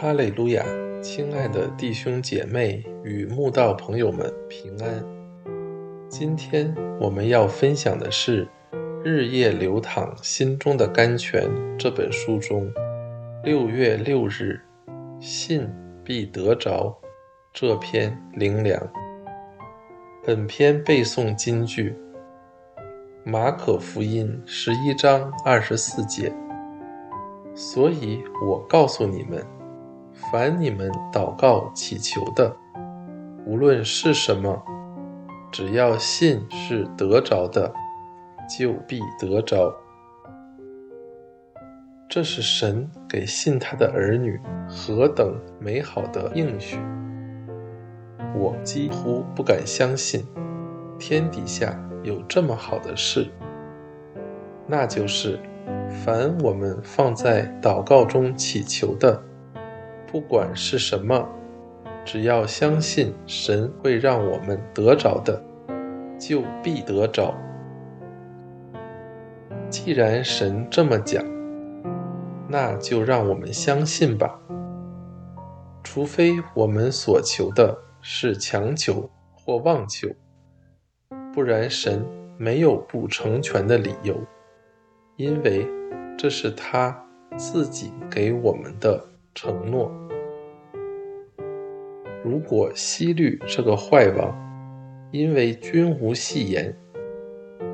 [0.00, 0.64] 哈利路亚，
[1.02, 5.04] 亲爱的弟兄姐妹与慕道朋友们平安。
[6.08, 8.46] 今天我们要分享的是
[9.04, 12.72] 《日夜流淌心中的甘泉》这本书中
[13.44, 14.58] 六月六日
[15.20, 15.68] “信
[16.02, 16.98] 必得着”
[17.52, 18.80] 这篇灵粮。
[20.24, 21.94] 本篇背诵金句：
[23.22, 26.32] 马可福音十一章二十四节。
[27.54, 29.44] 所以我告诉你们。
[30.30, 32.54] 凡你们祷告祈求的，
[33.46, 34.62] 无论是什么，
[35.50, 37.72] 只要信是得着的，
[38.48, 39.74] 就必得着。
[42.08, 44.38] 这是神给信他的儿女
[44.68, 46.78] 何等美好的应许！
[48.36, 50.24] 我几乎不敢相信，
[50.98, 53.28] 天底下有这么好的事。
[54.66, 55.40] 那就是，
[56.04, 59.20] 凡我们放在祷告中祈求的。
[60.10, 61.28] 不管是什么，
[62.04, 65.40] 只要相信神会让我们得着的，
[66.18, 67.32] 就必得着。
[69.68, 71.24] 既然神这么讲，
[72.48, 74.40] 那就让我们相信吧。
[75.84, 80.08] 除非我们所求的是强求或妄求，
[81.32, 82.04] 不然神
[82.36, 84.20] 没有不成全的理由，
[85.14, 85.64] 因为
[86.18, 87.00] 这是他
[87.36, 89.09] 自己给我们的。
[89.34, 89.90] 承诺：
[92.24, 94.36] 如果希律这个坏王，
[95.12, 96.76] 因为君无戏言，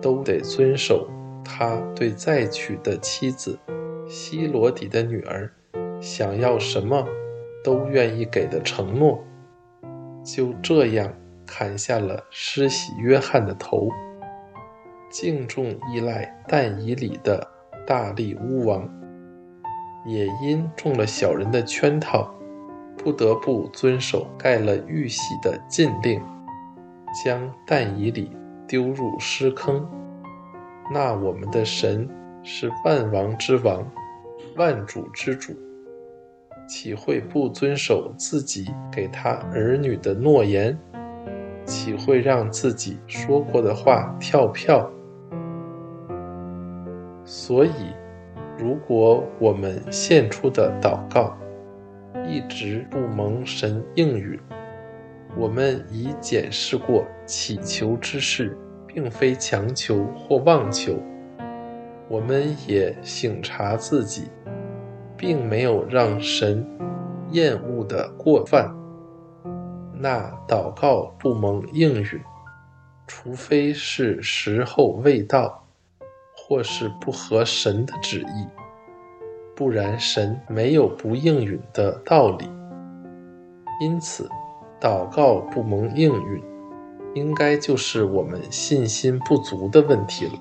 [0.00, 1.08] 都得遵守
[1.44, 3.58] 他对再娶的妻子
[4.06, 5.50] 希罗底的女儿
[6.00, 7.04] 想要什么
[7.64, 9.24] 都愿意给的承诺，
[10.22, 11.12] 就这样
[11.46, 13.88] 砍下了施洗约翰的头，
[15.10, 17.48] 敬重依赖但以里的
[17.86, 18.88] 大力乌王。
[20.08, 22.34] 也因中了小人的圈套，
[22.96, 26.18] 不得不遵守盖了玉玺的禁令，
[27.22, 28.34] 将但以里
[28.66, 29.86] 丢入尸坑。
[30.90, 32.08] 那我们的神
[32.42, 33.86] 是万王之王，
[34.56, 35.52] 万主之主，
[36.66, 40.76] 岂会不遵守自己给他儿女的诺言？
[41.66, 44.90] 岂会让自己说过的话跳票？
[47.26, 47.97] 所以。
[48.58, 51.38] 如果我们献出的祷告
[52.26, 54.38] 一直不蒙神应允，
[55.36, 60.98] 我们已检视过祈求之事，并非强求或妄求，
[62.08, 64.24] 我们也省察自己，
[65.16, 66.66] 并没有让神
[67.30, 68.74] 厌恶的过犯，
[69.94, 72.20] 那祷告不蒙应允，
[73.06, 75.67] 除非是时候未到。
[76.48, 78.46] 或是不合神的旨意，
[79.54, 82.48] 不然神没有不应允的道理。
[83.82, 84.26] 因此，
[84.80, 86.42] 祷告不蒙应允，
[87.14, 90.32] 应该就是我们信心不足的问题了。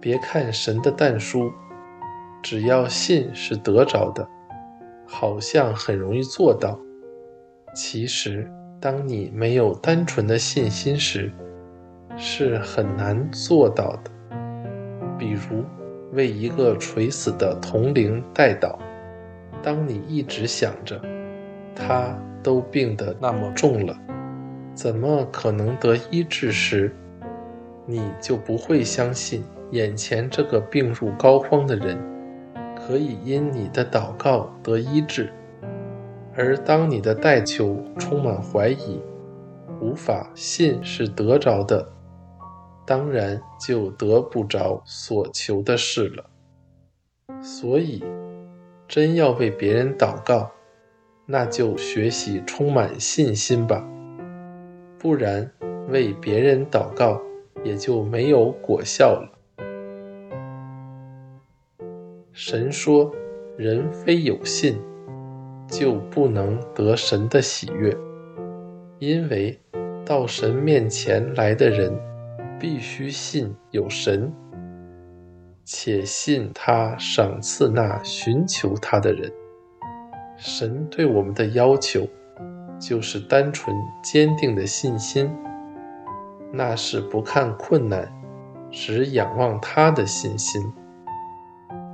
[0.00, 1.52] 别看神的但书，
[2.42, 4.28] 只要信是得着的，
[5.06, 6.76] 好像很容易做到。
[7.76, 8.50] 其实，
[8.80, 11.32] 当你没有单纯的信心时，
[12.24, 14.36] 是很难做到的。
[15.18, 15.64] 比如，
[16.12, 18.76] 为一个垂死的同龄代祷，
[19.60, 21.00] 当你一直想着
[21.74, 23.98] 他都病得那么重了，
[24.72, 26.94] 怎么可能得医治时，
[27.86, 31.98] 你就不会相信眼前这个病入膏肓的人
[32.76, 35.28] 可以因你的祷告得医治。
[36.36, 39.00] 而当你的代求充满怀疑，
[39.80, 41.88] 无法信是得着的。
[42.84, 46.24] 当然就得不着所求的事了。
[47.40, 48.02] 所以，
[48.86, 50.50] 真要为别人祷告，
[51.26, 53.88] 那就学习充满信心吧。
[54.98, 55.50] 不然，
[55.88, 57.20] 为别人祷告
[57.64, 59.32] 也就没有果效了。
[62.32, 63.12] 神说
[63.58, 64.80] ：“人非有信，
[65.66, 67.96] 就不能得神的喜悦，
[68.98, 69.58] 因为
[70.04, 71.92] 到神面前来的人。”
[72.62, 74.32] 必须信有神，
[75.64, 79.32] 且信他赏赐那寻求他的人。
[80.36, 82.06] 神对我们的要求，
[82.78, 85.28] 就是单纯坚定的信心，
[86.52, 88.08] 那是不看困难，
[88.70, 90.62] 只仰望他的信心；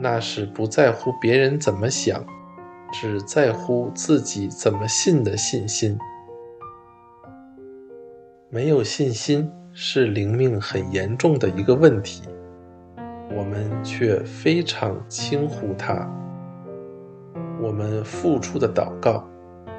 [0.00, 2.26] 那是不在乎别人怎么想，
[2.90, 5.96] 只在乎自己怎么信的信心。
[8.50, 9.48] 没有信心。
[9.78, 12.22] 是灵命很严重的一个问题，
[13.28, 16.10] 我们却非常轻忽它。
[17.60, 19.22] 我们付出的祷告，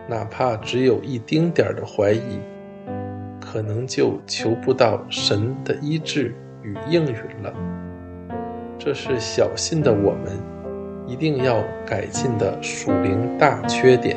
[0.08, 2.40] 哪怕只有一丁点儿的怀疑，
[3.42, 7.52] 可能就求不到神的医治与应允了。
[8.78, 10.38] 这是小心的我们
[11.08, 14.16] 一定要改进的属灵大缺点。